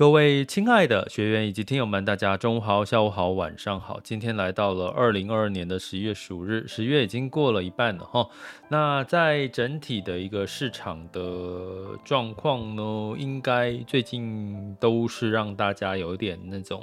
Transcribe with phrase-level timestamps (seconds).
[0.00, 4.00] 各位亲爱的学员以及听友们，大家中午好、下午好、晚上好。
[4.02, 8.26] 今天来到了二零二二年的十一月十五日，十月已经过了一半了哈。
[8.70, 16.82] 那在整体的一个市场的状况呢，应该最近都是让大家有一点那种，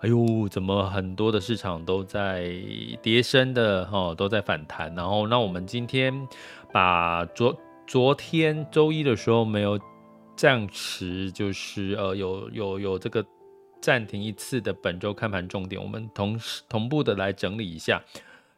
[0.00, 2.52] 哎呦，怎么很多的市场都在
[3.00, 4.94] 跌升的哈，都在反弹。
[4.94, 6.28] 然后，那我们今天
[6.70, 9.80] 把昨昨天周一的时候没有。
[10.40, 13.22] 暂时就是呃有有有这个
[13.78, 18.02] 暂停一次的本周看盘重点，我们同时同步的来整理一下，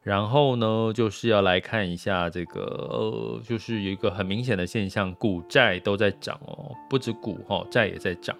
[0.00, 8.36] 然后呢就是要来看一下这个呃就是有一个很明显的现象，股债都在涨哦，不止股哈债也在涨，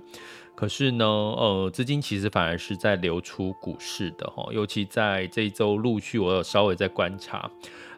[0.55, 7.51] 可是呢呃资金其实反而是在流出股市的哈，尤其在这一周陆续我有稍微在观察。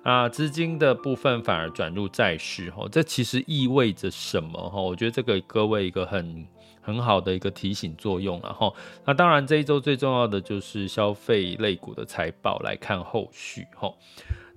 [0.05, 4.53] 啊，资金的部分反而转入债市，吼，这其实意味着什么？
[4.69, 6.47] 哈，我觉得这个各位一个很
[6.83, 8.71] 很好的一个提醒作用了，哈。
[9.07, 13.91] 那当然这一周最重要的就是消费类股的财报来看后续，哈。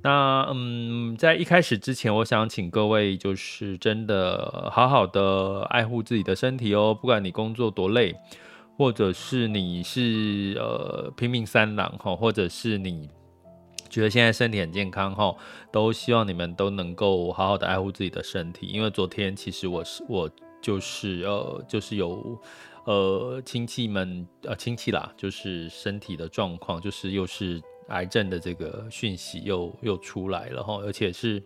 [0.04, 8.14] 那嗯，在一开始之前，我想请各位就是真的好好的爱护自己的身体哦，不管你工作多累，
[8.78, 13.10] 或者是你是呃拼命三郎，哈，或者是你。
[13.90, 15.36] 觉得现在身体很健康哈，
[15.72, 18.68] 都希望你们都能够好好的爱护自己的身体。
[18.68, 20.30] 因为昨天其实我是我
[20.62, 22.40] 就是呃就是有
[22.86, 31.42] 呃亲戚们呃亲戚啦，就是身体的状况，就是又是癌症的这个讯息又又出来了哈，而且是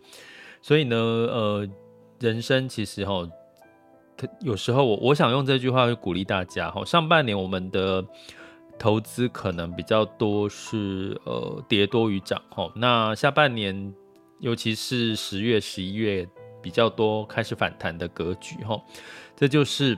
[0.62, 1.68] 所以呢呃
[2.20, 3.28] 人生其实哈，
[4.42, 8.06] 有时候我我想用这句话去鼓励大家哈，上半年我们的。
[8.82, 13.94] 投资可能比较多是呃跌多于涨吼，那下半年
[14.40, 16.28] 尤其是十月、十一月
[16.64, 18.82] 比较多开始反弹的格局哈，
[19.36, 19.96] 这就是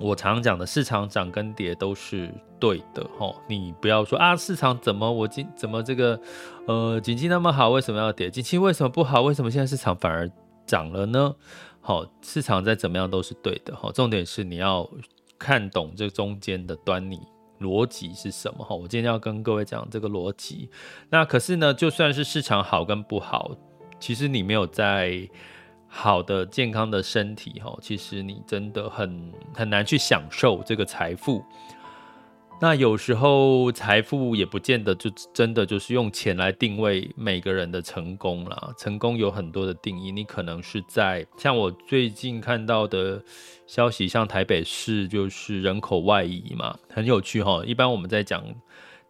[0.00, 6.20] 我常讲的市场涨跟跌都是对的吼，你不要说啊市场怎么我今怎么这个
[6.66, 8.28] 呃景气那么好，为什么要跌？
[8.28, 9.22] 景气为什么不好？
[9.22, 10.28] 为什么现在市场反而
[10.66, 11.32] 涨了呢？
[11.80, 14.90] 好，市场再怎么样都是对的吼，重点是你要
[15.38, 17.20] 看懂这中间的端倪。
[17.62, 18.64] 逻辑是什么？
[18.64, 20.68] 哈，我今天要跟各位讲这个逻辑。
[21.08, 23.52] 那可是呢，就算是市场好跟不好，
[24.00, 25.28] 其实你没有在
[25.86, 31.44] 好的健康的身体，哈，其实你真的很很难去享受这个财富。
[32.62, 38.72] 那有时候财富也不见得就真的就是用钱来定位每个人的成功啦。
[38.78, 43.20] 成功有很多的定义，你可能是在像我最近看到的
[43.66, 47.64] 消息，像台北市就是人口外移嘛，很有趣哈。
[47.66, 48.44] 一般我们在讲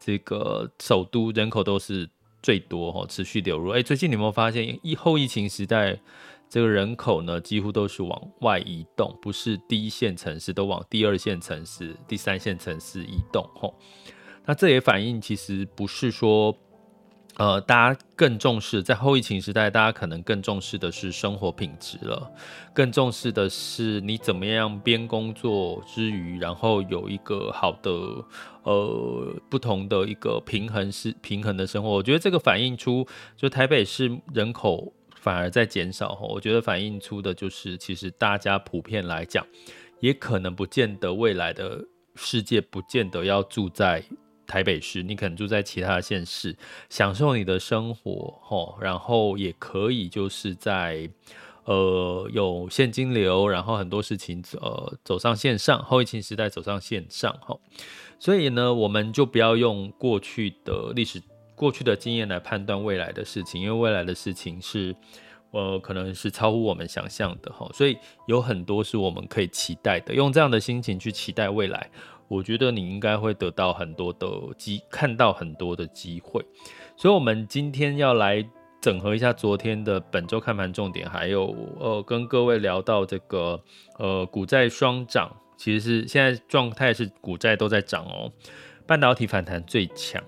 [0.00, 2.08] 这个首都人口都是
[2.42, 3.72] 最多哈，持续流入。
[3.72, 5.98] 哎，最近你有没有发现，疫后疫情时代？
[6.52, 13.42] 这个人口呢，几乎都是往外移动，不是第一线城市，都往第二线城市、第三线城市移动。
[13.54, 13.74] 吼，
[14.44, 16.54] 那这也反映其实不是说，
[17.38, 22.30] 呃，大家更重视在后疫情时代，大家可能更重视的是生活品质了，
[22.74, 27.90] 更重视的是你怎么样边工作之余，然后有一个好的
[28.64, 31.88] 呃不同的一个平衡是平衡的生活。
[31.88, 33.06] 我觉得这个反映出
[33.38, 34.92] 就台北市人口。
[35.22, 39.46] 反而在减少，我觉得反映出的就是，其实大家普遍来讲，
[40.00, 41.84] 也可能不见得未来的
[42.16, 44.02] 世界不见得要住在
[44.48, 46.56] 台北市，你可能住在其他的县市，
[46.90, 51.08] 享受你的生活，然后也可以就是在
[51.66, 57.32] 呃有现金流，然后很多事情呃走上线上，后疫情时代走上线上，
[58.18, 61.22] 所以呢，我们就不要用过去的历史。
[61.62, 64.92] 过去的经验来判断未来的事情，因为未来的事情是，
[65.52, 70.12] 呃，可能是超乎我们想象的哈，所以有很多是我们可以期待的。
[70.12, 71.88] 用这样的心情去期待未来，
[72.26, 74.26] 我觉得你应该会得到很多的
[74.58, 76.44] 机，看到很多的机会。
[76.96, 78.44] 所以，我们今天要来
[78.80, 83.62] 整合一下昨天的本周看盘重点，还有呃，跟各位聊到这个
[84.00, 88.32] 呃，股债双涨，其实是现在状态是股债都在涨哦，
[88.84, 90.20] 半导体反弹最强。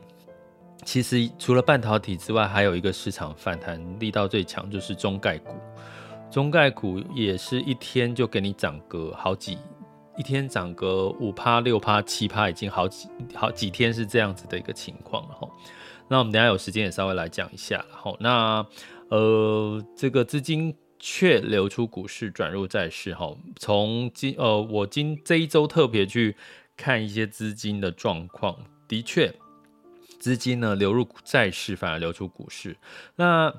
[0.84, 5.54] 其实除了半导体之外，还有一个市场反弹力道最强，就是中概股。
[6.30, 9.56] 中概股也是一天就给你涨个好几，
[10.16, 15.48] 一天涨个五趴、六趴、七趴，已经好几好几天是这样子的一个情况了哈。
[16.08, 18.16] 那我们等下有时间也稍微来讲一下了哈。
[18.20, 18.66] 那
[19.08, 23.32] 呃，这个资金却流出股市转入债市哈。
[23.56, 26.36] 从今呃，我今这一周特别去
[26.76, 28.56] 看一些资金的状况，
[28.88, 29.32] 的确。
[30.24, 32.74] 资金呢流入债市，反而流出股市。
[33.16, 33.52] 那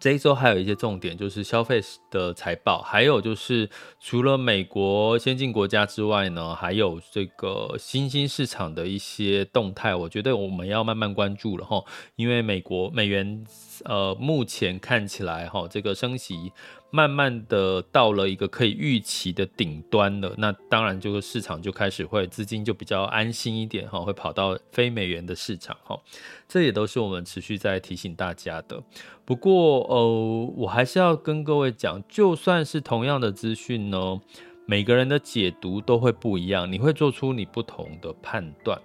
[0.00, 1.78] 这一周还有一些重点，就是消费
[2.10, 3.68] 的财报，还有就是
[4.00, 11.84] 除了美国先进国家之外呢，还有这个新兴市场的一些动态，我觉得我们要慢慢关注了哈。
[12.16, 13.44] 因为美国美元
[13.84, 16.50] 呃目前看起来哈，这个升息。
[16.94, 26.00] 慢慢的到了一个可以预期的顶端了，那当然这个市场就开始会资金就比较安心一点哈，会跑到非美元的市场哈，
[26.46, 28.80] 这也都是我们持续在提醒大家的。
[29.24, 34.20] 不过呃，我还是要跟各位讲，就算是同样的资讯呢，
[34.64, 38.80] 每个人的解读都会不一样，你会做出你不同的判断。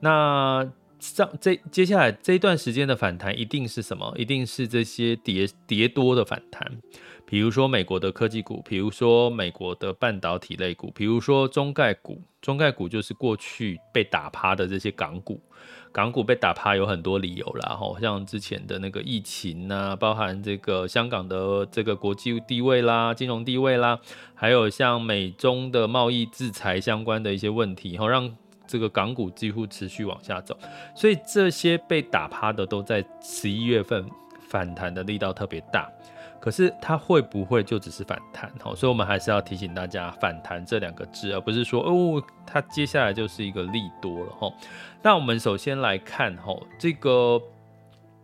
[0.00, 4.14] 那上这接下来这一段时间的反弹一定是什么？
[4.18, 6.70] 一定是这些跌跌多的反弹。
[7.34, 15.42] 比如说美国的科技股，比如说美国的半导体类股，比如说中概股，中概股就是过去被打趴的这些港股，
[15.90, 23.98] 港股被打趴有很多理由啦，吼，像之前的那个疫情啊，包含这个香港的这个国际地位啦、金融地位啦，
[24.36, 28.32] 还有像美中的贸易制裁相关的一些问题，吼，让
[28.64, 30.56] 这个港股几乎持续往下走，
[30.94, 34.08] 所以这些被打趴的都在十一月份
[34.48, 35.90] 反弹的力道特别大。
[36.44, 38.52] 可是它会不会就只是反弹？
[38.60, 44.52] 好，所以我们还是要提醒大家，反弹这两个字，而不是说哦，它接下来就是一个利多了哈。
[45.02, 47.40] 那我们首先来看哈，这个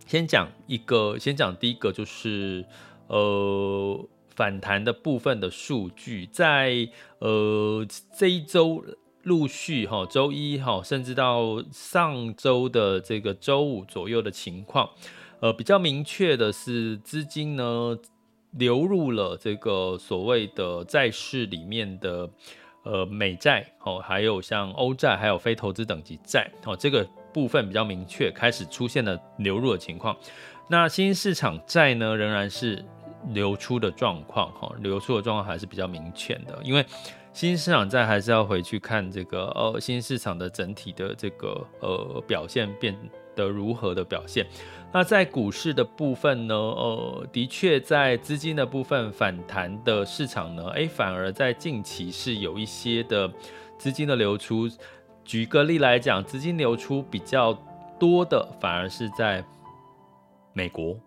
[0.04, 2.62] 先讲一个，先讲第一个就是
[3.06, 4.06] 呃
[4.36, 6.86] 反弹的部分的数据，在
[7.20, 8.84] 呃这一周
[9.22, 14.90] 陆续哈，周一哈，甚至到上周的这个周五左右的情况。
[15.40, 17.98] 呃，比较明确的是，资金呢
[18.52, 22.28] 流入了这个所谓的债市里面的
[22.82, 30.16] 呃美债哦，还有像欧债，还有非投资等级债哦，这个部分比较明确，开始出现了流入的情况。
[30.68, 32.84] 那新兴市场债呢，仍然是
[33.28, 36.84] 流出的状况哈，流出的状况还是比较明显的，因为
[37.32, 42.94] 新兴市场债还是要回去看这个呃新市场的整体的这个呃表现变
[43.34, 44.46] 的如何的表现。
[44.92, 46.54] 那在股市的部分呢？
[46.54, 53.32] 呃，的确在资金的部分反弹的市场呢，诶，反而在近期是有一些的
[53.78, 54.68] 资金的流出。
[55.24, 57.56] 举个例来讲，资金流出比较
[58.00, 59.44] 多的，反而是在
[60.52, 60.98] 美国。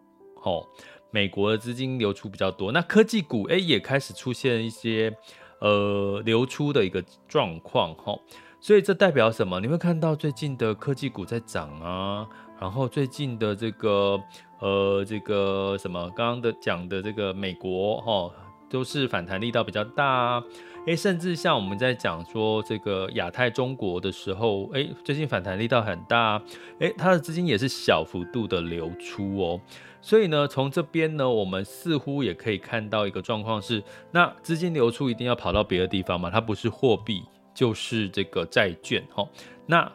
[0.44, 0.66] 哦，
[1.12, 2.72] 美国的资金流出比较多。
[2.72, 5.14] 那科技股诶也开始出现一些
[5.60, 7.94] 呃流出的一个状况。
[7.96, 8.18] 哈，
[8.64, 9.60] 所以这代表什么？
[9.60, 12.26] 你会看到最近的科技股在涨啊。
[12.58, 14.18] 然后最近的这个
[14.60, 18.32] 呃这个什么刚刚的讲的这个美国哈、
[18.70, 20.44] 都是反弹力道比较大啊，
[20.86, 26.42] 诶，甚至像我们在讲说这个亚太中国的时候，诶，最近反弹力道很大，
[26.80, 29.60] 诶，它的资金也是小幅度的流出哦，
[30.02, 39.28] 所以呢，从这边呢，我们似乎也可以看到一个状况是，那资金流出一定要跑到别的地方嘛，它不是货币就是这个债券哈、
[39.66, 39.92] 那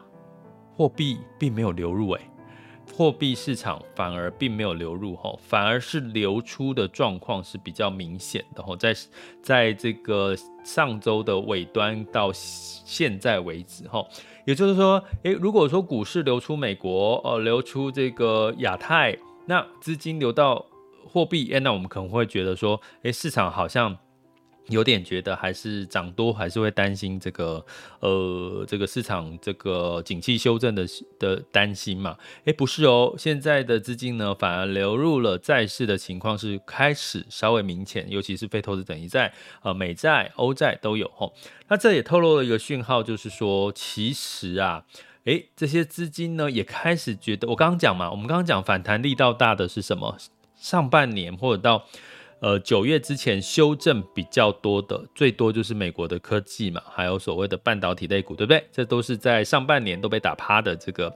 [0.75, 2.21] 货币并没有流入诶。
[2.91, 8.93] 货币市场反而并没有流入吼，反而是流出的状况是比较明显的吼，在
[9.43, 10.35] 在这个
[10.65, 14.07] 上周的尾端到现在为止吼，
[14.45, 20.65] 也就是说，诶，如果说股市流出美国，呃，流出这个亚太，那资金流到
[21.07, 23.95] 货币，诶，那我们可能会觉得说，诶，市场好像。
[24.69, 27.65] 有点觉得还是涨多，还是会担心这个
[27.99, 30.85] 呃这个市场这个景气修正的
[31.19, 32.17] 的担心嘛？
[32.45, 41.33] 诶，不是哦，现在的资金呢反而流入了债市的情况是开始稍微明显，尤其是非投资等级债，呃美债、欧债都有吼。
[41.67, 44.85] 那这也透露了一个讯号，就是说其实啊，
[45.25, 50.17] 诶，这些资金呢也开始觉得，我刚刚讲嘛，我们刚刚讲反弹力道大的是什么？
[50.55, 51.85] 上半年或者到
[52.41, 58.63] 呃九月之前修正比较多的，最多就是美国的科技嘛，还有所谓的半导体类股，对不对？
[58.71, 61.13] 这都是在上半年都被打趴的这个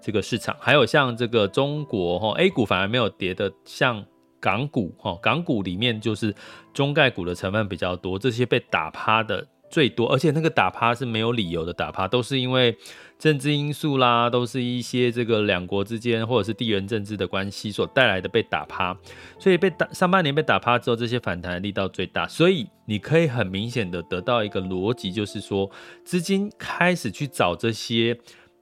[0.00, 0.56] 这个市场。
[0.60, 4.04] 还有像这个中国哈 A 股反而没有跌的，像
[4.40, 6.34] 港股哈，港股里面就是
[6.74, 9.46] 中概股的成分比较多，这些被打趴的。
[9.68, 12.76] 最多，而且那个打趴是没有理由的打趴，都是因为
[13.18, 18.96] 政治因素啦，都是一些这个两国之间或者是地缘政治的关系所带来的被打趴，
[19.38, 25.70] 所以被打上半年被打趴之后，这些反弹力道最大，所以你可以很明显的得到一个逻辑，就是说
[26.04, 28.18] 资金开始去找这些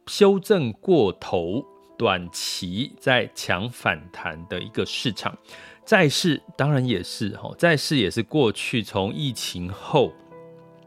[0.06, 1.64] 修正过头、
[1.98, 5.36] 短期在抢反弹的一个市场，
[5.84, 10.12] 债市当然也是哈，债市也是过去从疫情后。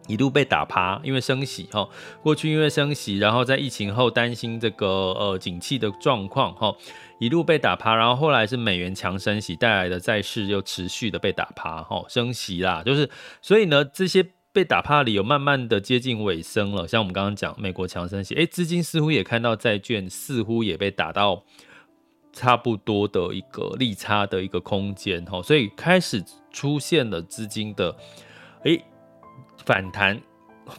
[0.08, 1.88] 一路被打趴，因为升息哈，
[2.24, 6.74] 过去因为升息，然后在疫情后担心这个呃景气的状况哈，
[7.20, 13.10] 一路被打趴，然后后来是美元强升息带来的债市又持续的被打趴哈，升息啦，就是
[13.42, 21.44] 所以呢，这些被打趴的理由慢慢的接近尾声了，像我们刚刚讲美国强升息，诶，资金似乎也看到债券似乎也被打到
[22.32, 27.96] 差不多的一个利差的一个空间哈，所以开始出现了资金的
[28.64, 28.82] 诶。
[29.68, 30.18] 反弹，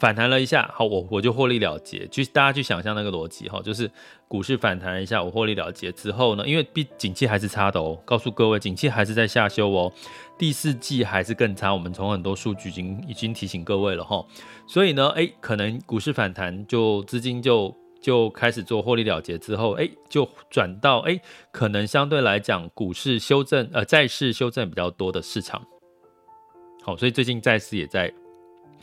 [0.01, 2.09] 反弹了一下，好，我我就获利了结。
[2.09, 3.91] 去大家去想象那个逻辑哈，就是
[4.27, 9.93] 股市反弹一下，我获利了结之后呢，因为毕景气还是差的哦，告诉各位，景气还是在下修哦，
[10.39, 11.71] 第四季还是更差。
[11.71, 14.25] 我们从很多数据已经已经提醒各位了哈，
[14.67, 21.21] 所以呢，诶，可能股市反弹就资金就就开始做获利了结之后，诶，就转到诶，
[21.53, 25.63] 可能相对来讲股市修正呃债市修正比较多的市场。
[26.83, 28.11] 好，所以最近债市也在。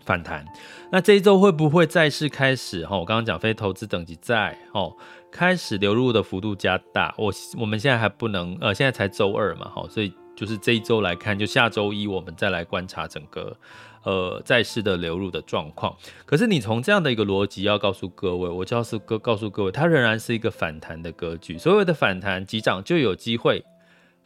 [0.06, 0.46] 反弹，
[0.92, 2.86] 那这一周会不会债市开始？
[2.86, 4.96] 哈，我刚刚讲非投资等级债，哦，
[5.32, 7.12] 开始流入的幅度加大。
[7.18, 13.58] 我我们现在还不能，呃，现在才周二嘛，哈，所以就是这一周来看，就下周一我们再来观察整个，
[14.04, 15.98] 呃，债市的流入的状况。
[16.24, 21.58] 可是你从这样的一个逻辑要告诉各位，我就要是告告诉各位，它仍然是一个反弹的格局。
[21.58, 23.66] 所谓的反弹急涨就有机会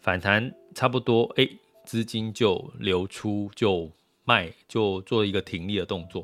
[0.01, 1.47] 反弹，差不多，哎，
[1.85, 3.89] 资金就流出就。
[4.29, 6.23] 卖就做一个停利的动作，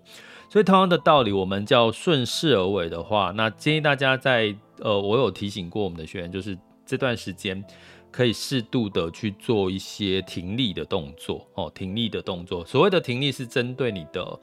[0.52, 7.64] 所以同样的道理，我们叫顺势而为的话，那建议大家在呃，我有提醒过我们的学员，就是这段时间
[8.12, 14.40] 可以适度的去做一些停利的动作哦，停利的动作，所谓的停利是针对你的。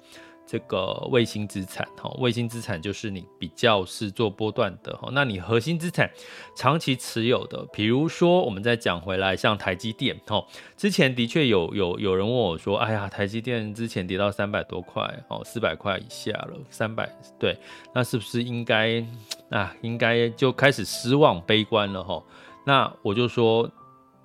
[0.52, 6.10] 这个卫星资产，哈，卫星资产就是你比较是做波段的，哈，那你核心资产
[6.54, 17.56] 长期持有的，比如说我们再讲回来，像台积电，哈，之前的确有有有人问我说，哎呀，台积电之前跌到三百多块，哦，四百块以下了，三百，对，
[17.94, 19.02] 那是不是应该
[19.48, 22.22] 啊，应该就开始失望悲观了，哈，
[22.66, 23.66] 那我就说，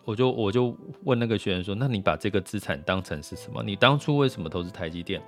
[0.03, 3.63] 我就我就问那个学员说，那你把这个资产当成是什么？
[3.63, 5.21] 你当初为什么投资台积电？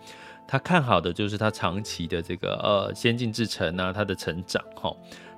[0.49, 4.91] 他看好的就是他长期的这个呃先进制程啊，它的成长哈。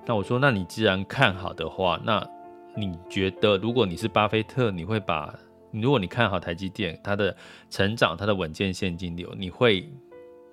[0.05, 2.25] 那我说，那你既然看好的话，那
[2.77, 5.37] 你觉得如果你是巴菲特，你会把
[5.69, 7.35] 如果你看好台积电它的
[7.69, 9.85] 成长，它的稳健现金流，你会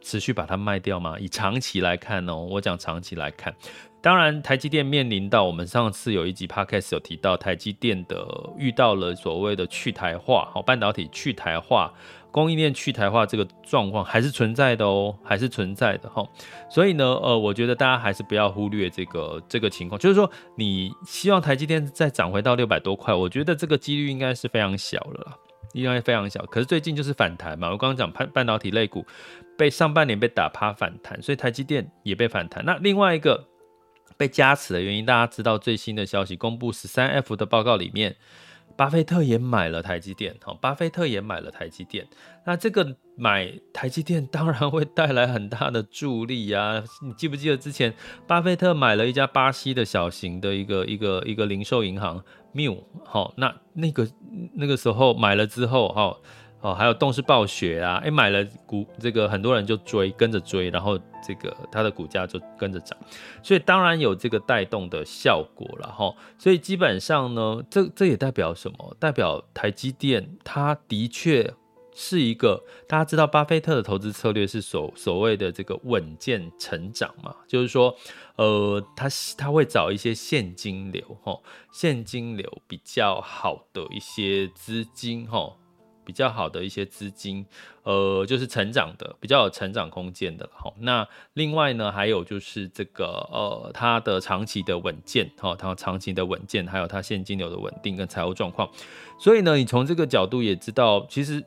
[0.01, 1.17] 持续把它卖掉吗？
[1.21, 3.55] 以长期来看哦，我讲长期来看，
[4.01, 8.27] 当然台积电面临到我们上次有一集 podcast 有提到台积电的
[8.57, 11.93] 遇到了所谓的去台化，好，半导体去台化。
[12.31, 16.23] 供应链去台化这个状况还是存在的哦，还是存在的哈。
[16.69, 25.37] 所以呢，呃，我觉得大家还是不要忽略这个这个情况，就是说你希望台积电再涨回到六百多块，我觉得这个几率应该是非常小了啦，
[25.73, 26.45] 应该非常小。
[26.47, 29.05] 可是最近就是反弹嘛，我刚刚讲半半导体类股
[29.57, 32.63] 被上半年被打趴反弹，所以台积电也被反弹。
[32.65, 33.43] 那另外一个
[34.19, 38.17] 被加持的原因，大家知道最新的消息公布十三 F 的报告里面。
[38.77, 42.07] 巴菲特也买了台积电，好，巴菲特也买了台积电。
[42.47, 46.85] 那这个买台积电当然会带来很大的助力啊！
[47.03, 47.93] 你记不记得之前
[48.29, 52.23] 巴菲特买了一家巴西的小型的一个一个一个零售银行
[52.53, 54.09] m u 好，那那个
[54.55, 56.17] 那个时候买了之后，哈。
[56.61, 62.99] 哦，还有动视暴雪啊，哎，买了股，这个很多人就追，跟着追，然后这个它的股价就跟着涨，
[63.45, 66.13] 所以当然有这个带动的效果了哈。
[66.37, 68.97] 所以基本上呢，这这也代表什么？
[68.99, 71.55] 代表台积电它的确
[71.95, 77.97] 是一个，大家知道巴菲特的投资策略是所所谓的这个稳健成长嘛，就是说，
[78.35, 81.39] 呃，他他会找一些现金流哈，
[81.71, 85.55] 现金流比较好的一些资金哈。
[86.09, 87.45] 比较好的一些资金，
[87.83, 90.49] 呃，就是成长的比较有成长空间的。
[90.55, 98.67] 好，那另外呢，还有就是这个呃，它的长期的稳健，哈，它长期的稳健，还有它现金流的稳定跟财务状况。
[99.21, 101.45] 所以呢，你从这个角度也知道，其实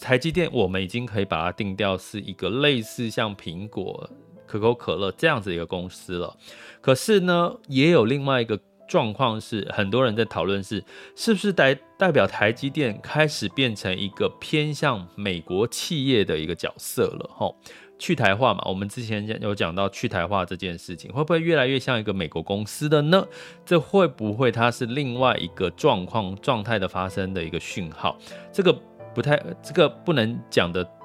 [0.00, 4.08] 台积电我们已经可以把它定调是一个类似像苹果、
[4.46, 6.34] 可口可乐这样子一个公司了。
[6.80, 8.58] 可是呢，也有另外一个。
[8.88, 10.82] 状况是，很多人在讨论是，
[11.14, 17.30] 是不是代代表台积电开始变成一个偏向美国企业的一个角色了？
[17.32, 17.54] 吼，
[17.98, 23.24] 去台化嘛，我们之前有讲到去台化这件事情，会不会越来越像一个美国公司的呢？
[23.64, 28.18] 这会不会它是另外一个状况状态的发生的一个讯号？
[28.50, 28.72] 这个
[29.14, 30.97] 不太，这个不能讲的。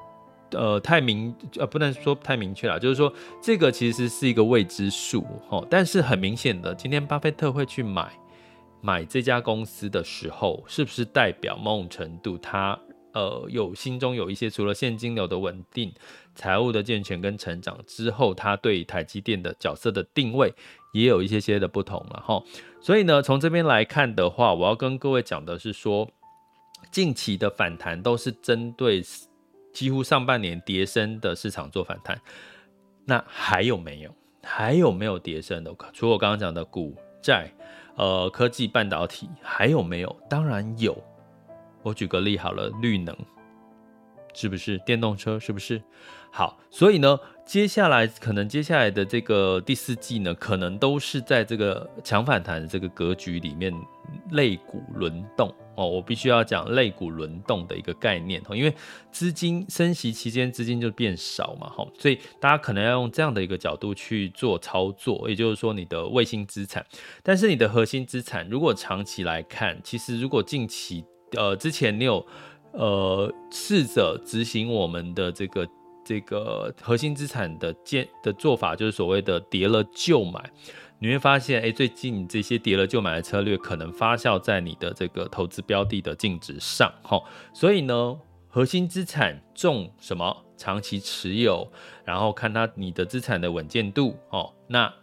[0.54, 5.66] 呃，太明呃，不能说太明确了，就是说这个其实是一个未知数哦。
[5.70, 8.12] 但是很明显的，今天巴菲特会去买
[8.82, 12.80] 买这家公司的时候，是不是代表某种程度他
[13.14, 15.92] 呃有心中有一些除了现金流的稳定、
[16.36, 20.54] 财务的健全跟成长之后，他对台积电的角色的定位
[20.94, 22.44] 也有一些些的不同了哈。
[22.80, 26.10] 所以呢，从这边来看的话，我要跟各位讲的是说，
[26.92, 29.04] 近期的反弹都是针对。
[29.74, 32.22] 几乎上半年跌升的市场做反弹，
[33.06, 34.16] 那还有没有？
[34.44, 35.74] 还有没有跌升的？
[35.94, 37.50] 除了我刚刚讲的股债、
[37.96, 40.16] 呃科技半导体，还有没有？
[40.30, 41.02] 当然有。
[41.82, 43.16] 我举个例好了，绿能
[44.34, 44.78] 是不是？
[44.80, 45.82] 电动车是不是？
[46.32, 53.74] 好，所以呢，接下来可能接下来的这个第四季呢，可能都是在这个强反弹的这个格局里面，
[54.32, 55.54] 类股轮动。
[55.76, 58.74] 哦，我必须要讲类股轮动的一个概念哦，因为
[59.12, 66.86] 资金升息期间资金就变少嘛，哈，所以大家可能要用这样的一个角度去做操作，也就是说你的卫星资产，
[67.24, 72.26] 但是你的核心资产如果长期来看，其实如果近期呃之前你有
[72.74, 75.68] 呃试着执行我们的这个
[76.06, 80.52] 这个核心资产的建的做法，就是所谓的跌了就买。
[81.04, 87.22] 你会发现，哎，最近这些跌了就买的策略，可能发酵在你的这个投资标的的净值上，哈。
[87.54, 90.34] 所以呢，核心资产重什么？
[90.56, 91.70] 长期持有，
[92.06, 94.54] 然后看它你的资产的稳健度，哦。
[94.70, 94.94] 那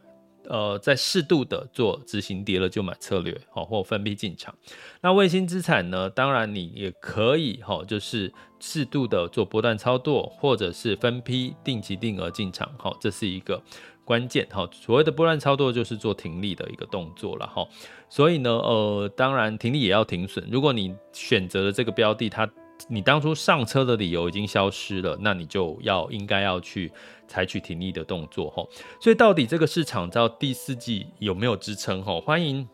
[0.48, 4.55] 呃，在适度的做执行跌了就买策略，哦，或分批进场。
[5.03, 6.09] 那卫星资产呢？
[6.09, 13.62] 当然你也可以，哈，就是适度的做波段操作，或者是分批定期定额进场，哈，这是一个。
[14.11, 17.64] 关键哈，所谓的波段操作就是做停利的一个动作了哈，
[18.09, 20.44] 所以呢，呃，当然停利也要停损。
[20.51, 22.51] 如果你选择了这个标的，它
[22.88, 26.90] 你当初上车的理由已经消失了，那你就要应该要去
[27.29, 28.66] 采取停利的动作哈。
[29.01, 32.20] 所以到底这个市场到第四季有没有支撑哈？
[32.20, 32.68] 欢迎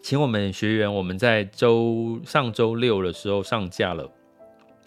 [0.00, 4.10] 请我们学员，我们在周上周六的时候上架了。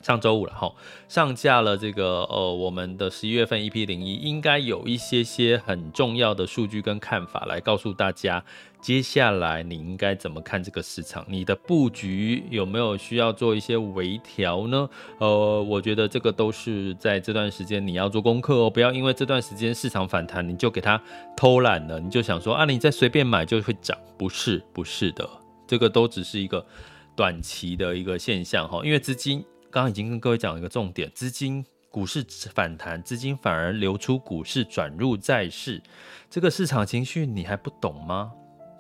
[0.08, 0.74] 上周五了哈，
[1.10, 8.42] 上架了这个呃，我们的十一月份 EP 零一，应该有一些些很重要的数据跟看法来告诉大家，
[8.80, 14.90] 接下来你应该怎么看这个市场，你的布局有没有需要做一些微调呢？
[15.18, 20.98] 呃，我觉得这个都是在这段时间你要做功课哦，不要因为这段时间市场反弹你就给它
[21.36, 25.30] 偷懒了，你就想说啊，你再随便买就会涨，不是不是的，
[25.68, 26.66] 这个都只是一个
[27.14, 29.44] 短期的一个现象哈，因为资金。
[29.78, 35.80] 刚刚已经跟各位讲了一个重点，资金股市反弹，资金反而流出股市转入债市，
[36.32, 38.32] 这个市场情绪你还不懂吗？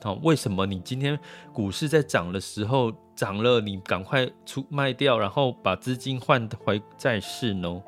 [0.01, 1.19] 好，为什么你今天
[1.53, 7.79] 股市在涨的时候涨了，你赶快出卖掉，然后把资金换回债市呢？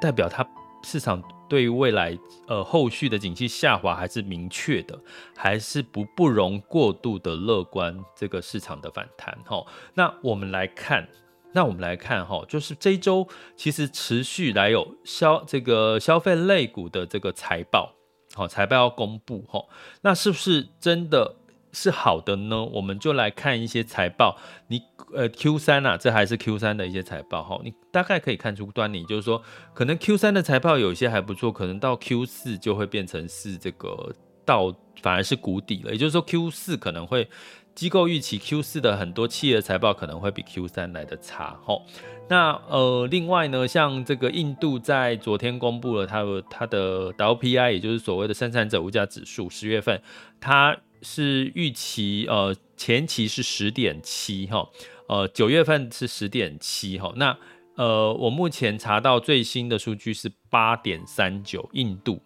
[0.00, 0.44] 代表它
[0.82, 4.98] 市场对于未来呃后续的景气下滑还是明确的，
[5.36, 9.38] 还是不不容过度的乐观这个市场的反弹？
[9.44, 11.06] 哈，那我们来看。
[11.54, 17.94] 那我们来看哈，就是这一周其实持续来有消这个消费类股的这个财报，
[18.34, 19.64] 好，财报要公布哈，
[20.00, 21.36] 那是不是真的
[21.72, 22.64] 是好的呢？
[22.64, 24.38] 我们就来看一些财报，
[24.68, 24.82] 你
[25.14, 29.42] 呃 Q 三啊，这还是 Q 三的一些财报哈，你大概可以看出端倪，就是说
[29.74, 37.28] 可能 Q 三的财报有些还不错，可能到 Q 四就会变成是这个到反而是谷底了，也就是说 Q 四可能会。
[37.74, 41.82] 机构预期 Q 四的很多企业财报可能会比 Q 三来的差，吼。
[42.28, 50.00] 那呃，另外呢，像这个印度在昨天公布了它的它的 WPI，也就是所谓的生产者物价指数，十月份
[50.40, 54.68] 它是预期呃前期是十点七，哈，
[55.08, 57.12] 呃九月份是十点七，哈。
[57.16, 57.36] 那
[57.74, 62.22] 呃，我目前查到最新的数据是八点三九，印度。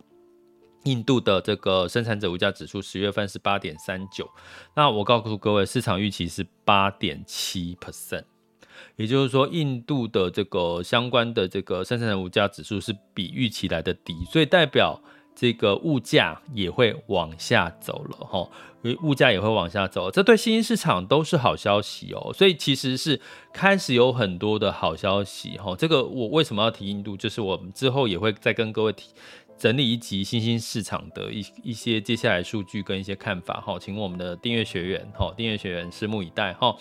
[0.87, 4.31] 印度的这个生产者物价指数十月份是八点三九，
[4.75, 8.25] 那我告诉各位，市场预期是八点七 percent。
[8.97, 15.01] 也就是说，印度的这个相关的这个生产者物价指数是比预期来的低，所以代表
[15.35, 18.49] 这个物价也会往下走了哈，
[19.03, 22.33] 物价也会往下走，这对新兴市场都是好消息哦。
[22.35, 23.21] 所以其实是
[23.53, 25.75] 开始有很多的好消息哈。
[25.77, 27.17] 这个我为什么要提印度？
[27.17, 29.11] 就是我们之后也会再跟各位提。
[29.59, 36.77] 整理一集新兴市场的一一些接下来数据跟一些看法哈，请我们的订阅学员哈，订阅学员拭目以待哈。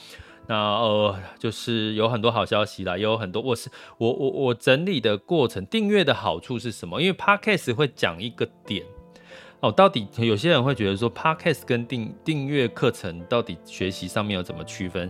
[0.48, 7.02] 那呃，就是有很多好消息啦，也有很多我是我我我整理的过程，订阅的好处是什么？
[7.02, 8.86] 因为 Podcast 会讲一个点
[9.62, 15.10] 哦，到底有些人会觉得说 Podcast 跟订订阅课程到底学习上面有怎么区分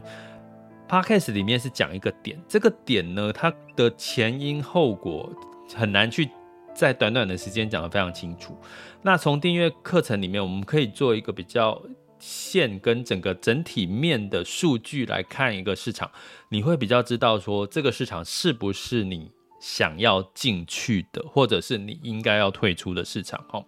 [0.88, 5.30] ？Podcast 里面是讲一个点，这个点呢，它的前因后果
[5.73, 6.30] 很难去。
[6.75, 8.55] 在短短的时间讲得非常清楚。
[9.01, 11.81] 那从订阅课程里面，我们可以做一个比较
[12.19, 16.11] 线跟整个整体面的数据来看一个市场，
[16.49, 23.43] 你会比较知道说这个市场是不是你想要进去的，或者是你应该要退出的市场。
[23.47, 23.63] 哈，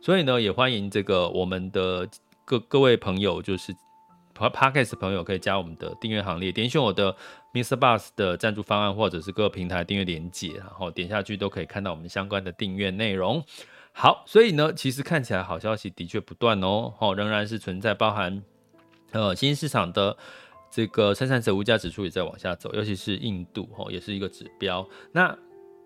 [0.00, 2.08] 所以呢，也欢迎这个我们的
[2.44, 3.74] 各各位朋友，就是
[4.36, 7.16] Podcast 朋友可以加我们的订阅行列，点选我的。
[7.52, 7.76] Mr.
[7.76, 13.44] Bus 的赞助方案，或者是各个平台订阅连接，然后点下去都可以看到我们相关的订阅内容。
[13.92, 18.42] 好，所以呢，其实看起来好消息的确不断哦，哦，仍然是存在，包含
[19.10, 20.16] 呃新兴市场的
[20.70, 24.88] 这个生产者物价指数也在往下走，尤其是印度哦，也是一个指标。
[25.12, 25.36] 那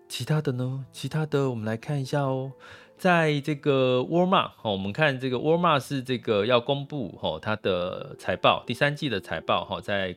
[0.07, 0.85] 其他的呢？
[0.93, 2.53] 其他的我们来看一下哦，
[2.97, 10.15] 在这个沃尔玛哦，我们看这个沃尔玛是这个要公布哦它的财报，第三季的财报哈，在。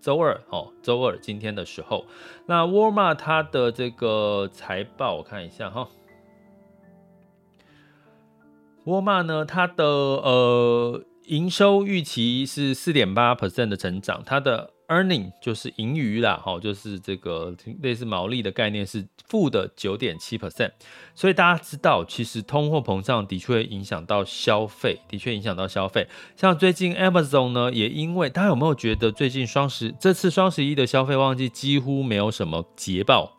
[0.00, 2.06] 周二哦，周二今天的时候，
[2.46, 5.88] 那沃尔玛它的这个财报我看一下哈，
[8.84, 14.70] 沃尔玛呢，它的呃营收预期是四点八 percent 的成长，它的。
[14.90, 20.72] Earning 就是盈余啦，哈，就是这个类似毛利的概念是负的九点七 percent，
[21.14, 26.08] 所以大家知道，其实通货膨胀的确影响到消费，的确影响到消费。
[26.34, 33.38] 像最近 Amazon 呢，也因为大家有没有觉得最近双十这次双十一的消费旺季几乎没有什么捷报，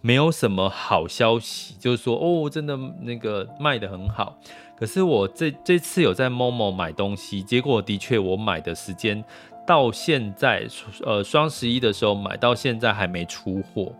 [0.00, 4.36] 没有什么好消息，就是说哦，真的那个卖得很好。
[4.76, 9.24] 可是我这这次有在 Momo 买东西，结果的确我买的时间。
[9.68, 10.66] 到现在，
[11.04, 13.94] 呃，双十一的时候买到现在还没出货，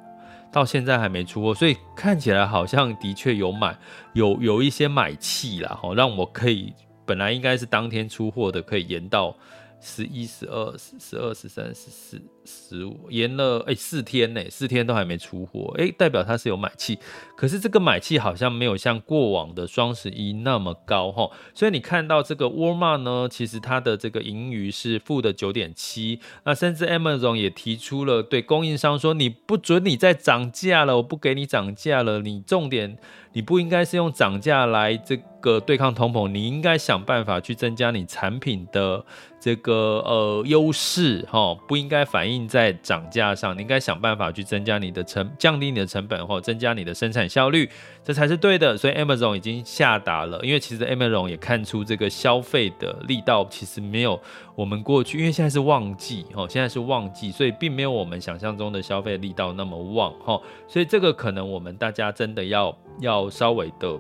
[0.50, 3.76] 到现在还没出货，所以看起来好像的确有买，
[4.14, 6.72] 有有一些买气啦，哈，让我可以
[7.04, 9.36] 本来应该是当天出货的，可以延到
[9.78, 12.18] 十一、十二、十十二、十三、十四。
[12.48, 16.98] 十五延了哎、四天呢，四天都还没出货哎、代表它是有买气，
[17.36, 32.96] 可是这个买气好像没有像过往的双十一那么高哈，所以你看到这个沃尔玛呢，其实它的这个盈余是负的九点七，那甚至 Amazon 也提出了对供应商说，你不准你再涨价了，我不给你涨价了，你重点
[33.34, 39.04] 你不应该是用涨价来这个对抗通膨，你应该想办法去增加你产品的
[39.38, 42.37] 这个呃优势哈，不应该反映。
[42.46, 47.68] 在涨价上，你应该想办法去增加你的成，降低你的成本或增加你的生产效率，
[48.04, 48.76] 这才是对的。
[48.76, 54.20] 所以 Amazon 已经下达了，因为其实 Amazon 也看出这个消费的力道其实没有
[54.54, 60.38] 我们过去，因为现在是旺季哦，现在是旺季，所以并没有我们想象中的消费力道那么旺哈。
[60.68, 63.98] 所以这个可能我们大家真的要要稍微的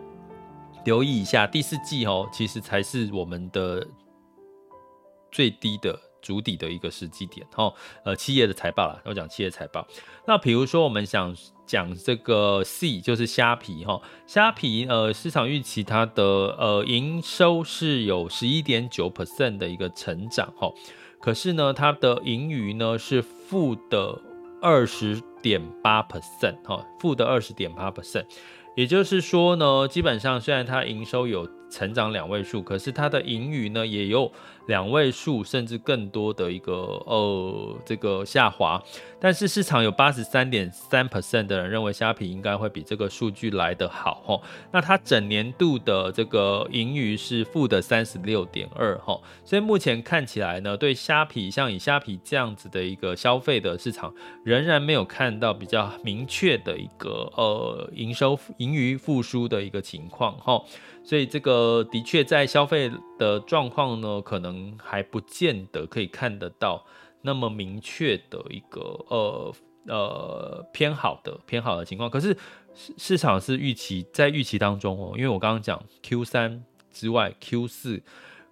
[0.84, 3.86] 留意一下，第四季哦，其实才是我们的
[5.30, 5.98] 最低的。
[6.20, 7.72] 筑底的一个时机点，哈，
[8.04, 9.86] 呃，企业的财报啦，要讲企业财报。
[10.26, 11.34] 那比如说，我们想
[11.66, 20.72] 讲这个 C，就是虾皮，哈，虾皮，呃，市场预期它的呃营收是有十一点九 percent 的一个成长，哈，
[21.20, 24.20] 可是呢，它的盈余呢是负的
[24.60, 28.24] 二十点八 percent，哈，负的二十点八 percent。
[28.76, 34.30] 也就是说呢，基本上虽然它营收有成长两位数，可是它的盈余呢也有
[34.66, 36.72] 两位数甚至更多的一个
[37.06, 38.82] 呃这个下滑。
[39.20, 44.40] 但是市场有八十三点三 percent 的人认为虾皮应该会比这个数据来得好哈。
[44.70, 49.18] 那它整年度的这个盈余是负的三十六点二哈。
[49.44, 60.62] 所以目前看起来呢，对虾皮像以虾皮这样子的一个消费的市场，仍然没有看到比较明确的一个呃营收盈余复苏的一个情况哈。
[61.08, 66.84] 所以这个的确在消费的状况呢，可能还不见得可以看得到
[67.22, 69.54] 那么明确的一个呃
[69.86, 72.10] 呃偏好的偏好的情况。
[72.10, 72.36] 可是
[72.74, 78.02] 市市场是预期在预期当中哦，因为我刚刚讲 Q 三之外，Q 四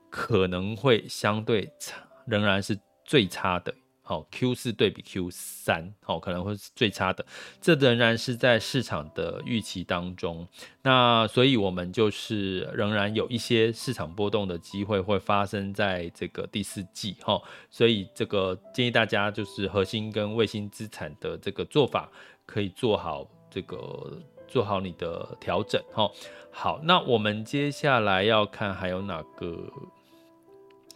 [0.08, 3.74] 可能会相对差，仍然是最差的
[4.08, 7.26] 好，Q 四对比 Q 三，好，可能会是最差的，
[7.60, 10.46] 这仍然是在市场的预期当中。
[10.82, 22.08] 那所以我们就是仍然有一些市场波动的机会会发生在这个第四季，哈，所以这个建议大家就是核心跟卫星资产的这个做法
[22.46, 26.08] 可以做好这个做好你的调整，哈。
[26.52, 29.68] 好，那我们接下来要看还有哪个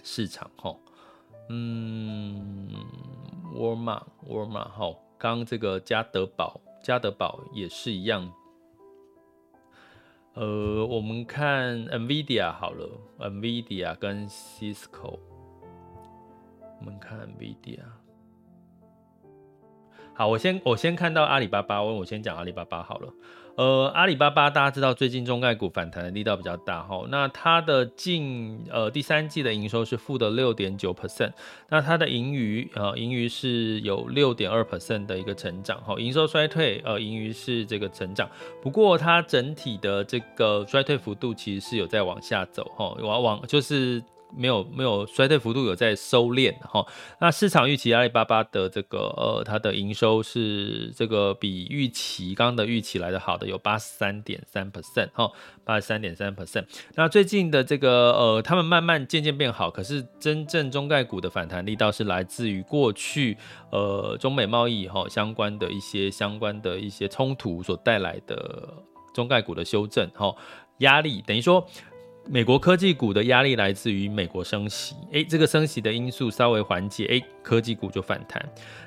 [0.04, 0.76] 市场，哈。
[1.52, 2.70] 嗯，
[3.56, 8.32] 沃尔玛，沃尔玛，好，刚这个加德宝，加德宝也是一样。
[10.34, 15.18] 呃，我们看 NVIDIA 好了，NVIDIA 跟 Cisco，
[16.78, 17.80] 我们看 NVIDIA。
[20.14, 23.12] 好，我先我先看到阿里巴巴，我我先讲阿里巴巴好了。
[23.60, 31.30] 呃，阿里巴巴大家知道最近中概股反弹的力道比较大哈，那它的近呃第三季的营收是负的六点九 percent，
[31.68, 38.26] 那它的盈余呃盈余是有六点二 percent 的一个成长哈，营收衰退呃盈余是这个成长，
[38.62, 44.02] 不过它整体的这个衰退幅度其实是有在往下走哈，往往就是。
[44.36, 46.86] 没有没有衰退幅度有在收敛哈，
[47.20, 55.30] 那市场预期阿里巴巴的这个呃它的营收是这个比预期刚刚的预期来的好的有八十三点三 percent 哈，
[55.64, 56.64] 八十三点三 percent。
[56.94, 63.36] 那最近的这个呃他们慢慢渐渐变好，可是真正中概股的反弹力道是来自于过去
[63.70, 68.68] 呃中美贸易哈相关的一些相关的一些冲突所带来的
[69.14, 70.34] 中概股的修正哈
[70.78, 71.66] 压力，等于说。
[72.32, 78.40] 美国科技股的压力来自于美国升息，诶，这个升息的因素稍微缓解，诶，科技股就反弹。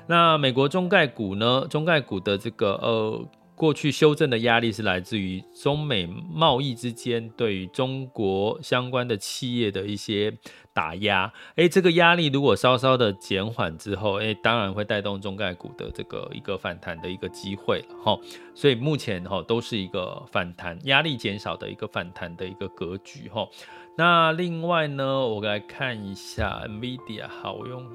[0.06, 1.66] 那美国中概股呢？
[1.68, 3.28] 中概股的这个呃。
[3.56, 10.36] 过去修正的压力是来自于中美贸易之间对于中国相关的企业的一些
[10.72, 18.18] 打压，诶，这个压力如果稍稍的减缓之后，诶，当然会带动中概股的这个一个反弹的一个机会了哈。
[18.56, 23.48] 所以目前哈都是一个反弹压力减少的一个反弹的一个格局哈。
[23.96, 27.88] 那另外呢，我来看一下 NVIDIA，好，我用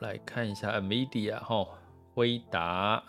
[0.00, 1.66] 来看一下 NVIDIA 哈。
[2.14, 3.02] 辉达，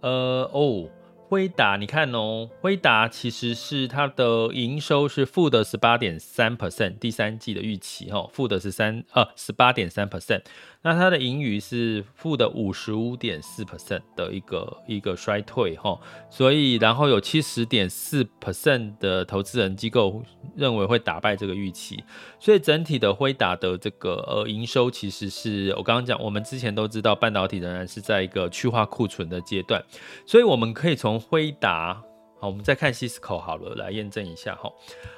[0.00, 0.88] 呃哦，
[1.28, 10.42] 辉达，你看哦，辉达其实是它的营收是负的十八点三 percent，第三季的预期哈，负的是三呃十八点三 percent。
[10.80, 15.98] 那它的盈余是负的五十五点四 percent 的一个一个衰退哈，
[16.30, 20.22] 所以然后有七十点四 percent 的投资人机构
[20.54, 22.02] 认为会打败这个预期，
[22.38, 29.84] 所以整体的辉达的这个呃营收其实是我刚刚讲，我们之前都知道半导体仍然是在一个去化库存的阶段，
[30.24, 32.00] 所以我们可以从辉达
[32.38, 34.70] 好，我们再看 Cisco 好了来验证一下哈，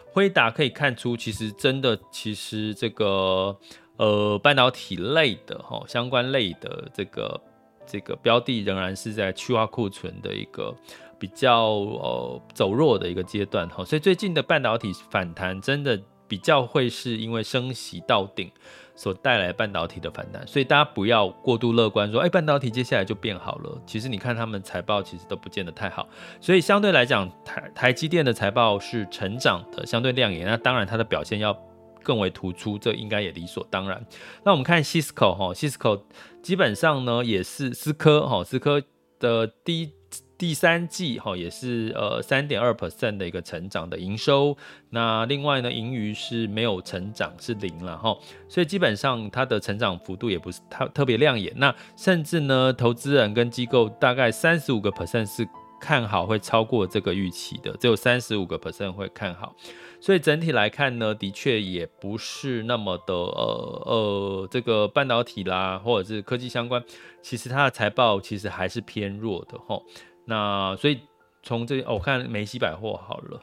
[0.07, 3.59] 辉达可以看出其实真的其实这个。
[4.01, 7.39] 呃，半导体类的哈，相关类的这个
[7.87, 10.75] 这个标的仍然是在去化库存的一个
[11.19, 18.51] 比较呃走弱的一个阶段哈，所以最近的半导体反弹真的比较会是因为升息到顶
[18.97, 23.83] 所带来半导体的反弹，所以大家不要过度乐观说，哎，半导体接下来就变好了。
[23.85, 26.09] 其实你看他们财报其实都不见得太好，
[26.41, 31.55] 所以相对来讲，台台积电的财报是成长的，相对亮眼，那当然它的表现要。
[32.03, 34.05] 更为突出，这应该也理所当然。
[34.45, 36.03] 那我们看 Cisco 哈，Cisco
[36.43, 38.83] 基本上呢也是思科哈，思科
[39.19, 39.93] 的第
[40.39, 44.57] 第三季哈也是呃三点二 percent 的一个成长的营收。
[44.89, 48.17] 那另外呢，盈余是没有成长，是零了哈。
[48.49, 51.53] 所以基本上它的成长幅度也不是特特别亮眼。
[51.57, 55.47] 那甚至呢，投资人跟机构大概三十五个 percent 是
[55.79, 59.55] 看好会超过这个预期的，只有三十五个 percent 会看好。
[60.01, 66.83] 所以整体来看呢，的确也不是那么的呃呃，这个半导体啦，或者是科技相关，
[67.21, 69.83] 其实它的财报其实还是偏弱的齁。
[70.25, 71.03] 那所以
[71.43, 73.43] 从这里，哦，我看梅西百货好了，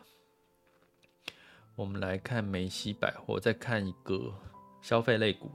[1.76, 4.34] 我们来看梅西百货，再看一个
[4.82, 5.52] 消费类股。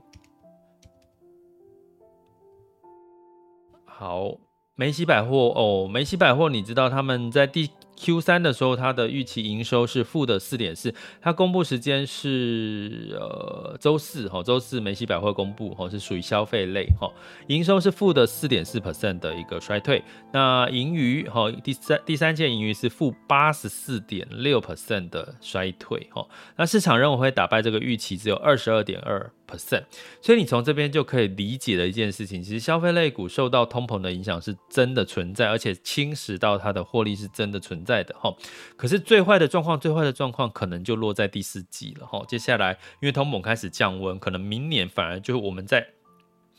[3.83, 4.37] 好，
[4.75, 7.69] 梅西百货哦，梅西百货，你知道他们在第。
[7.95, 17.11] Q 三的时候，它的预期营收是负的四点四，它公布时间是呃周四哈，周四梅西百货公布哈，是属于消费类哈，
[17.47, 26.27] 营收是负的四点四 percent 的一个衰退，那盈余哈第三第三季盈余是负八十四点六 percent 的衰退哈，
[26.57, 29.31] 那市场认为会打败这个预期只有二十二点二。
[29.53, 29.83] percent。
[30.21, 38.35] 所以你从这边就可以理解的一件事情，其实消费类股受到通膨的影响是真的存在，而且侵蚀到它的获利是真的存在的哈。
[38.75, 42.23] 可是最坏的状况，最坏的状况可能就落在第四季了哈。
[42.27, 45.87] 接下来因为通膨开始降温，可能明年反而就是我们在。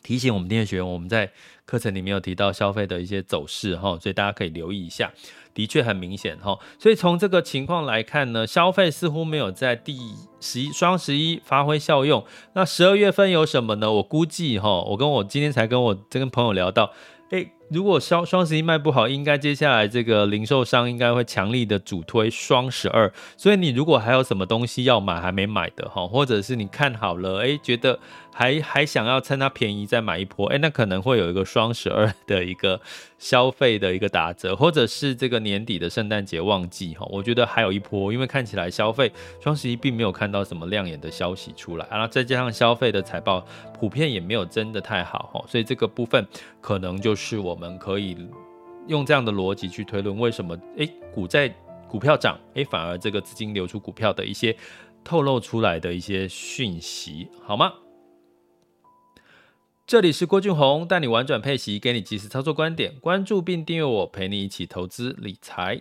[0.03, 1.31] 提醒我们订阅学员，我们在
[1.65, 5.11] 课程里面有提到消费的一些走势哈，所以大家可以留意一下，
[5.55, 6.59] 的确很明显哈。
[6.77, 9.97] 所以从这个情况来看呢，消费似乎没有在第
[10.39, 12.23] 十一双十一发挥效用。
[12.53, 13.91] 那十二月份有什么呢？
[13.93, 16.91] 我估计哈，我跟我今天才跟我这跟朋友聊到，
[17.31, 17.49] 诶。
[17.69, 23.11] 如果双双十一卖不好，应该接下来这个零售商应该会强力的主推双十二。
[23.35, 27.97] 所以你如果还有什么东西要买还没买的哈，或者是你看好了，哎，觉得
[28.31, 32.79] 还还想要趁它便宜再买一波，哎，那可能会有一个双十二的一个
[33.17, 46.23] 消费的一个打折，或者是这个年底的圣诞节旺季哈，我觉得还有一波，因为看起来消费双十一并没有看到什么亮眼的消息出来，然后再加上消费的财报普遍也没有真的太好哈，所以这个部分
[46.61, 47.54] 可能就是我。
[47.55, 48.17] 我们可以
[48.85, 51.47] 用这样的逻辑去推论，为什么诶股债
[51.87, 54.53] 股票涨，诶反而这个资金流出股票的一些
[55.05, 57.71] 透露出来的一些讯息，好吗？
[59.87, 65.79] 这里是郭俊宏，带你玩转配息，给你及时操作观点，关注并订阅我，陪你一起投资理财。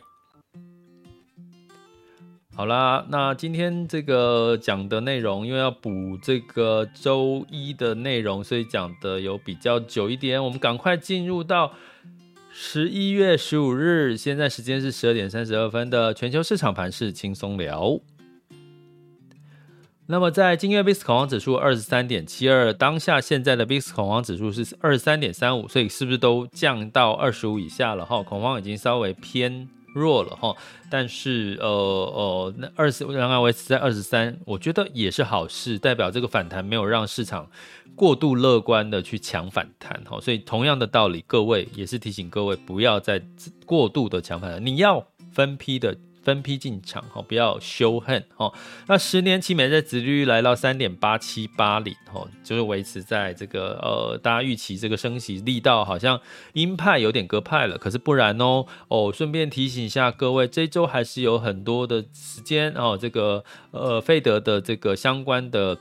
[2.57, 10.43] 好啦，那今天这个讲的内容，因为要补这个周一的内容，所以讲的有比较久一点。
[10.43, 11.73] 我们赶快进入到
[12.53, 17.99] 十一月十五日，现在时间是十二点三十二分的全球市场盘势轻松聊。
[20.07, 28.05] 那么在今日 VIX 恐慌指数二十三点七二，当下现在的 VIX 恐慌指数是二十三点三五，所以是不是都降到二十五以下了？
[28.05, 29.69] 哈，恐慌已经稍微偏。
[29.95, 30.55] 弱了哈，
[30.91, 37.49] 但是呃呃，那二十仍然维持在二十三，我觉得也是好事，代表这个反弹没有让市场
[37.95, 43.23] 过度乐观的去抢反弹哈，所以同样的道理，各位也是提醒各位不要再
[43.65, 45.97] 过度的抢反弹，你要分批的。
[46.25, 48.53] 分批进场哈，不要羞恨哈。
[48.89, 56.19] 那十年期美债殖率来到三点八七八零哈，就是维持在这个呃，大家预期这个升息力道好像
[56.55, 59.13] 鹰派有点鸽派了，可是不然哦哦。
[59.15, 65.79] 顺便提醒一下各位，这周还是有很多的时间哦，这个呃，费德的这个相关的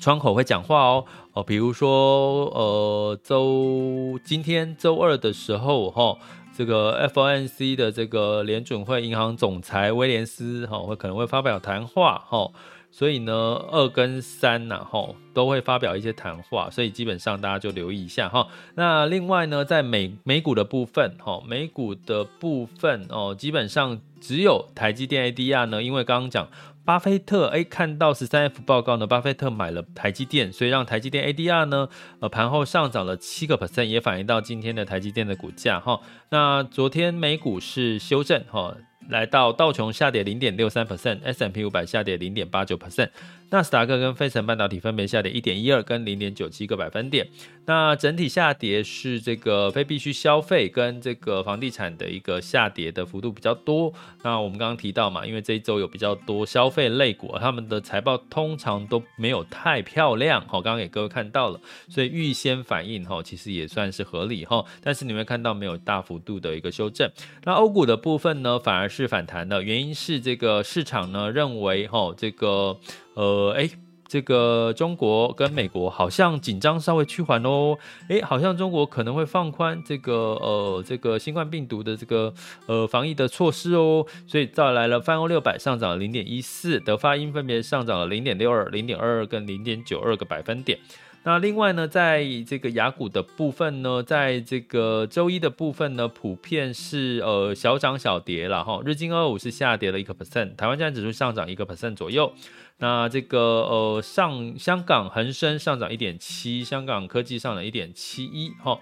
[0.00, 6.16] 窗口会讲话哦哦，比如说呃，周今天周二的时候哈。
[6.56, 12.50] 这个 FOMC 的这个联准会银行总裁威廉斯哈会可能会发表谈话哈，
[12.90, 13.32] 所以呢
[13.70, 18.48] 二跟三呐哈都会发表一些谈话，所以基本上大家就留意一下哈。
[18.74, 26.48] 那另外呢，在美美股的部分哈，美股的部分哦，基本上只有台积电 ADR 呢，因为刚刚讲。
[26.86, 31.88] 巴菲特诶，看到十三 F 报告呢，巴菲特买了台积电，所以让台积电 ADR 呢，
[32.20, 36.00] 呃，盘后上涨了七个 percent，也反映到今天的台积电的股价哈。
[36.30, 38.74] 那昨天美股是修正哈。
[39.08, 43.08] 来到道琼下跌零点六三 percent，S M P 五百下跌零点八九 percent，
[43.50, 47.28] 纳斯达克跟费城半导体分别下跌一点一二跟零点九七个百分点。
[47.66, 53.92] 那整体下跌是这个非必需消费跟这个房地产的一个下跌的幅度比较多。
[54.22, 64.64] 那我们刚刚提到嘛，因为这一周有比较多消费类股，他们的财报通常都没有太漂亮，好，刚刚给各位看到了，所以预先反应哈，其实也算是合理哈。
[64.80, 67.10] 但是你会看到没有大幅度的一个修正。
[67.44, 68.86] 那欧股的部分呢，反而。
[68.96, 72.78] 是反弹的原因是这个市场呢认为哈这个
[73.16, 73.68] 呃哎
[74.08, 77.76] 这个中国跟美国好像紧张稍微趋缓哦，
[78.08, 82.32] 哎好像中国可能会放宽这个呃这个新冠病毒的这个
[82.66, 90.78] 呃防疫的措施哦，所以带来了泛欧六百上涨了零点一四，德发英分别上涨了零点六二、零点二二跟零点九二个百分点。
[91.26, 98.80] 那另外呢，在这个雅股的部分呢，在这个周一的部分呢，普遍是呃小涨小跌了哈。
[98.84, 102.32] 日经二五是下跌了一个 percent，台湾站指数上涨一个 percent 左右。
[102.78, 108.78] 那这个呃上香港恒生上涨一点七，香港科技上涨一点七一哈。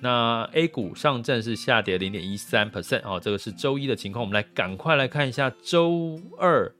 [0.00, 4.24] 那 A 股上证是下跌零点一三 percent 哦，这个是周一的情况。
[4.24, 6.72] 我们来赶快来看一下周二，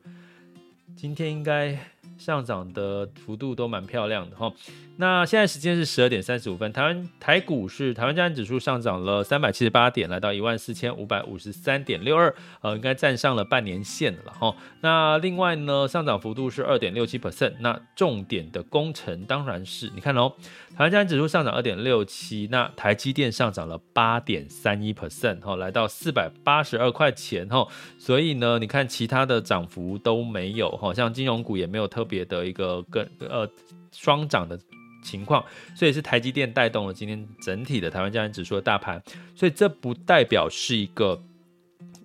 [0.95, 1.77] 今天应该。
[2.17, 4.53] 上涨的幅度都蛮漂亮的哈。
[5.01, 14.57] 那现在时间是十二点三十五分，台湾台股是台湾加权指数上涨了三百七十八点，来到一万四千五百五十三点六二，呃，应该站上了半年线了哈。
[14.81, 17.53] 那另外呢，上涨幅度是二点六七 percent。
[17.61, 20.33] 那重点的工程当然是你看哦，
[20.77, 27.65] 台湾加权指数上涨二点六七，那台积电上涨了八点三一 percent 哈，来到四百八十二块钱哈。
[28.01, 33.49] 所以呢，你看其他的涨幅都没有哈，像金融股也没有特别的一个跟呃
[33.93, 34.59] 双涨的
[35.03, 35.45] 情况，
[35.75, 39.03] 所以是台积电带动了今天整体的台湾加权指数的大盘，
[39.35, 41.23] 所以这不代表是一个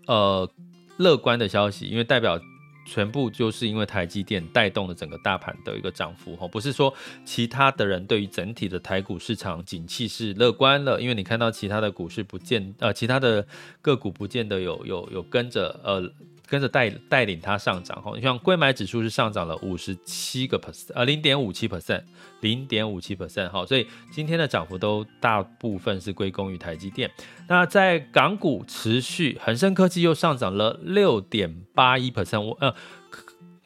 [0.08, 0.50] 呃
[0.98, 2.40] 乐观的消息，因为代表。
[2.86, 13.48] 全部就是因为台积电带动了整个大盘的一个涨幅哈，不是说其他的人对于整体的台股市场景气是乐观了，因为你看到其他的股市不见呃，其他的
[13.82, 16.12] 个股不见得有有有跟着呃。
[16.54, 22.04] 跟着带带领它上涨哈，你像贵买指数是上涨了五十七个 percent，呃，零点五七 percent，
[22.42, 27.10] 零点五七 percent 哈，所以今天的涨幅都大部分是归功于台积电。
[27.48, 32.76] 那在港股持续，恒生科技又上涨了六点八一 percent，我呃。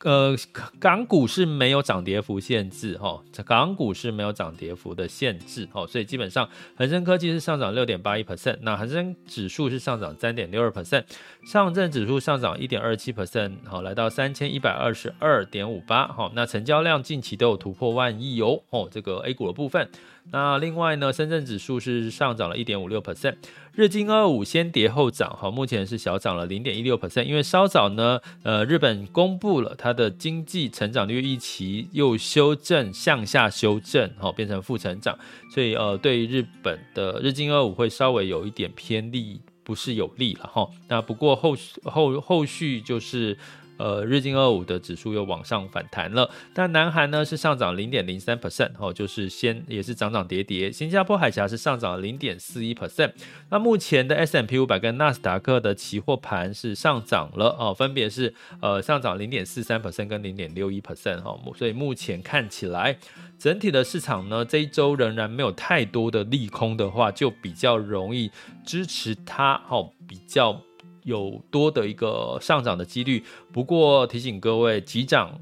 [0.03, 0.35] 呃，
[0.79, 11.03] 港股是没有涨跌幅限制哈，港股是没有涨跌幅的限制哈，所以基本上恒生科技是上涨六点八一 percent，那恒生指数是上涨三点六二 percent，
[11.45, 19.89] 上证指数上涨一点二七 percent，好，来到三千一百二十二点五八，好，那成交量近期都有突破万亿哦，哦，这个 A 股的部分。
[20.31, 23.35] 那另外呢，深圳指数是上涨了一点五六 percent，
[23.73, 35.17] 日经二五先跌后涨，哈，目前是小涨了零点一六 percent，因为稍早呢，呃，日本公布了它的经济成长率预期又修正向下修正，哈，变成负成长，
[35.53, 40.67] 所以呃，对日本的日经二五会稍微有一点偏利，不是有利了哈。
[40.87, 43.37] 那不过后续后后续就是。
[43.77, 50.71] 呃，日经二五的指数又往上反弹了，但南韩呢是上涨零点零三 percent，哦，就是先也是涨涨跌跌。
[50.71, 53.11] 新加坡海峡是上涨零点四一 percent。
[53.49, 61.37] 那目前的 S M P 五百跟纳斯达克的期货盘是上涨了哦，分别是呃上涨零点四三 percent 跟零点六一 percent 哈。
[61.55, 62.97] 所以目前看起来
[63.37, 68.31] 整体的市场呢这一周仍然没有太多的利空的话，就比较容易
[68.65, 70.59] 支持它哦，比较。
[71.07, 75.39] 有多的一个上涨的几率，不过提醒各位，急涨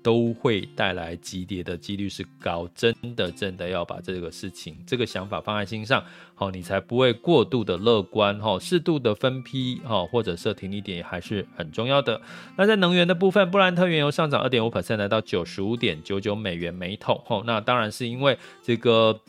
[0.00, 6.04] 都会带来急跌的几率是高，真的真的要把这个事情、这个想法放在心上，
[6.36, 12.20] 好，你才不会过度的乐观，哈，适度的分批，哈，或者设停利点还是很重要的。
[12.56, 19.20] 那在能源的部分，布兰特原油上涨二点五 percent，来到九十五点九九美元每桶，哈，那当然是因为这个。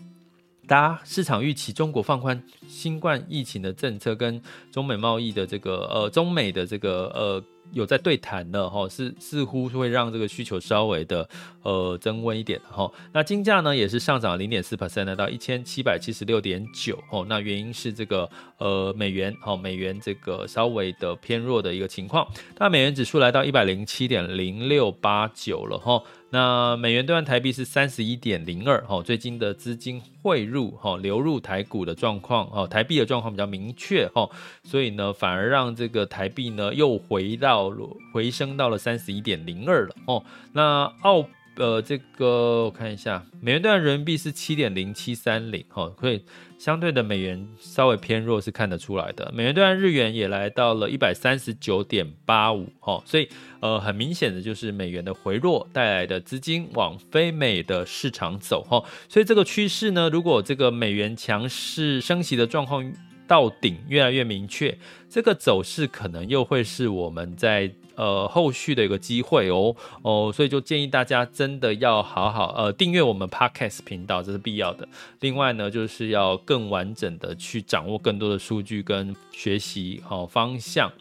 [0.69, 4.39] 大家市场预期中国放宽新冠疫情的政策，跟
[4.71, 7.43] 中美贸易的这个呃中美的这个呃。
[7.71, 11.27] 有在对谈的哈，是似乎会让这个需求稍微的
[11.61, 12.91] 呃增温一点哈。
[13.13, 17.25] 那金价呢也是上涨零点四 percent，到一千七百七十六点九哦。
[17.29, 22.27] 那原因是这个呃美元哦，美元这个稍微的偏弱的一个情况。
[22.57, 26.01] 那美元指数来到一百零七点零六八九了哈。
[26.31, 29.01] 那美元兑换台币是三十一点零二哈。
[29.01, 34.29] 最近的资金汇入哈流入台股的状况哦，台币的状况比较明确哈，
[34.63, 37.58] 所以呢反而让这个台币呢又回到。
[37.59, 41.25] 到了回升到了三十一点零二了哦，那澳
[41.57, 46.23] 呃这个我看一下，美元兑人民币是七点零七三零哈，所以
[46.57, 49.29] 相对的美元稍微偏弱是看得出来的。
[49.35, 53.27] 美元兑日元也来到了一百三十九点八五哈，所以
[53.59, 62.93] 呃很明显的就是美元的回落带来的资金往非美的市场走哈，所以这个趋势呢，如果这个美元强势升息的状况。
[63.29, 64.75] 到顶越来越明确，
[65.07, 74.87] 这个走势可能又会是我们在呃后续的一个机会哦哦，所以就建议大家真的要好好呃订阅我们 Podcast 频道，这是必要的。
[75.19, 80.91] 另外呢，就是要更完整的去掌握更多的数据跟学习好、哦、方向。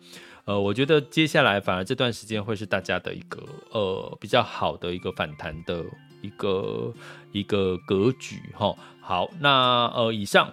[0.45, 5.83] 呃，我觉得接下来反而这段时间会是大家的一个呃比较好的一个反弹的
[6.20, 6.93] 一个
[7.33, 10.53] 一个格局哈、好，那呃以上。